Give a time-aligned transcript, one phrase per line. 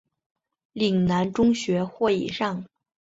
[0.73, 2.65] 岭南中学或以上。